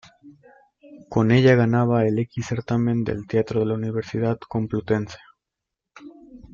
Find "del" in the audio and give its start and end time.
3.03-3.27